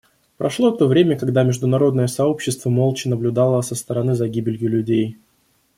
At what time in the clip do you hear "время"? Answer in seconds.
0.87-1.15